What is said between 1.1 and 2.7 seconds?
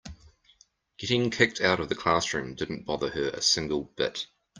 kicked out of the classroom